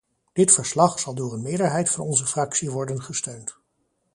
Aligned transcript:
Dit 0.33 0.51
verslag 0.51 0.99
zal 0.99 1.15
door 1.15 1.33
een 1.33 1.41
meerderheid 1.41 1.89
van 1.89 2.03
onze 2.05 2.25
fractie 2.25 2.71
worden 2.71 3.01
gesteund. 3.01 3.57